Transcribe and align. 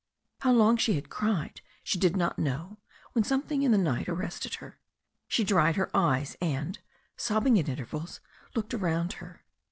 How 0.39 0.51
long 0.51 0.77
she 0.77 0.93
had 0.95 1.11
cried 1.11 1.61
she 1.83 1.99
did 1.99 2.17
not 2.17 2.39
know 2.39 2.79
when 3.13 3.23
something 3.23 3.61
in 3.61 3.71
the 3.71 3.77
night 3.77 4.09
arrested 4.09 4.55
her. 4.55 4.79
She 5.27 5.43
dried 5.43 5.75
her 5.75 5.95
eyes, 5.95 6.35
and, 6.41 6.79
sobbing 7.17 7.59
at 7.59 7.69
intervals, 7.69 8.19
looked 8.55 8.73
around 8.73 9.13
her. 9.21 9.45